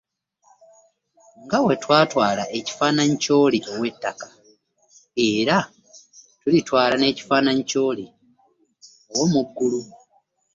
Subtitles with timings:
[1.43, 4.27] Nga bwe twatwala ekifaananyi ky'oli ow'ettaka,
[5.29, 5.57] era
[6.41, 8.05] tulitwala n'ekifaananyi ky'oli
[9.13, 9.81] ow'omu ggulu.